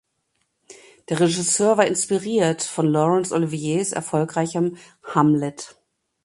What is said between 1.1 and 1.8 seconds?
Regisseur